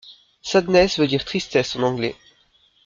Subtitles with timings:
[0.41, 2.15] Sadness veut dire tristesse en anglais.